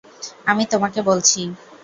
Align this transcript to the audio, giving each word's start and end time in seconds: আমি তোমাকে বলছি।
আমি 0.45 0.63
তোমাকে 0.65 0.99
বলছি। 1.01 1.41